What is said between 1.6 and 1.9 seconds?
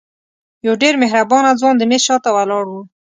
د